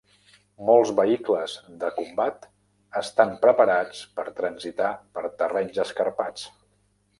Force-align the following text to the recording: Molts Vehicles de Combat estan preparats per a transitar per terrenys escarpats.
Molts 0.69 0.91
Vehicles 0.99 1.53
de 1.83 1.91
Combat 1.97 2.47
estan 3.03 3.35
preparats 3.45 4.01
per 4.17 4.27
a 4.27 4.35
transitar 4.43 4.91
per 5.19 5.27
terrenys 5.45 5.81
escarpats. 5.89 6.51